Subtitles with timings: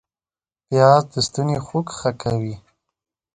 [0.67, 2.55] پیاز د ستوني خوږ ښه کوي